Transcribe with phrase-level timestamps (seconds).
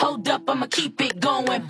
[0.00, 1.68] Hold up, I'ma keep it going.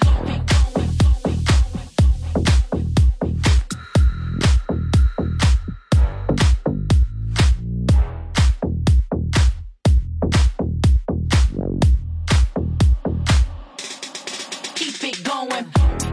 [14.77, 16.10] Keep it going.